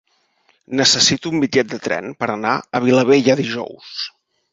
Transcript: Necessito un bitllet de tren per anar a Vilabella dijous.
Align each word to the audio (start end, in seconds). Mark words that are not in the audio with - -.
Necessito 0.77 1.33
un 1.33 1.43
bitllet 1.43 1.69
de 1.73 1.79
tren 1.83 2.15
per 2.21 2.29
anar 2.37 2.55
a 2.57 2.81
Vilabella 2.87 3.37
dijous. 3.43 3.93